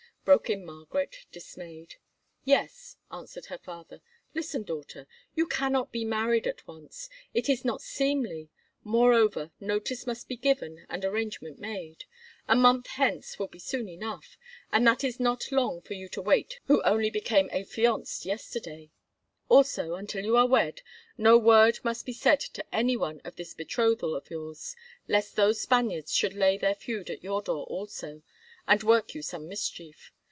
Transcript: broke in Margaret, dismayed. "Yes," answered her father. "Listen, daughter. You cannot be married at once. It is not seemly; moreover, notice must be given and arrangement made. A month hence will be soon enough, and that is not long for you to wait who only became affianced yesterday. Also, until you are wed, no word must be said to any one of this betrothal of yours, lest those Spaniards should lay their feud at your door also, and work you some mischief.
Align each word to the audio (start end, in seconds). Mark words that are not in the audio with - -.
broke 0.23 0.51
in 0.51 0.63
Margaret, 0.63 1.25
dismayed. 1.31 1.95
"Yes," 2.45 2.95
answered 3.11 3.47
her 3.47 3.57
father. 3.57 4.01
"Listen, 4.35 4.61
daughter. 4.61 5.07
You 5.35 5.47
cannot 5.47 5.91
be 5.91 6.05
married 6.05 6.45
at 6.45 6.67
once. 6.67 7.09
It 7.33 7.49
is 7.49 7.65
not 7.65 7.81
seemly; 7.81 8.51
moreover, 8.83 9.49
notice 9.59 10.05
must 10.05 10.27
be 10.27 10.37
given 10.37 10.85
and 10.87 11.03
arrangement 11.03 11.57
made. 11.57 12.05
A 12.47 12.55
month 12.55 12.85
hence 12.85 13.39
will 13.39 13.47
be 13.47 13.57
soon 13.57 13.89
enough, 13.89 14.37
and 14.71 14.85
that 14.85 15.03
is 15.03 15.19
not 15.19 15.51
long 15.51 15.81
for 15.81 15.95
you 15.95 16.07
to 16.09 16.21
wait 16.21 16.59
who 16.67 16.83
only 16.83 17.09
became 17.09 17.49
affianced 17.51 18.23
yesterday. 18.23 18.91
Also, 19.49 19.95
until 19.95 20.23
you 20.23 20.37
are 20.37 20.47
wed, 20.47 20.81
no 21.17 21.35
word 21.35 21.79
must 21.83 22.05
be 22.05 22.13
said 22.13 22.39
to 22.39 22.63
any 22.73 22.95
one 22.95 23.21
of 23.25 23.37
this 23.37 23.55
betrothal 23.55 24.15
of 24.15 24.29
yours, 24.29 24.75
lest 25.07 25.35
those 25.35 25.59
Spaniards 25.59 26.13
should 26.13 26.35
lay 26.35 26.59
their 26.59 26.75
feud 26.75 27.09
at 27.09 27.23
your 27.23 27.41
door 27.41 27.65
also, 27.65 28.21
and 28.67 28.83
work 28.83 29.15
you 29.15 29.23
some 29.23 29.47
mischief. 29.49 30.11